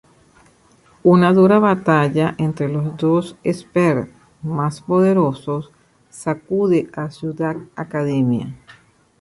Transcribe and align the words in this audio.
Una 1.03 1.31
dura 1.31 1.59
batalla 1.59 2.33
entre 2.39 2.67
los 2.67 2.97
dos 2.97 3.35
espers 3.43 4.09
más 4.41 4.81
poderosos 4.81 5.71
sacude 6.09 6.89
a 6.93 7.11
Ciudad 7.11 7.55
Academia. 7.75 8.51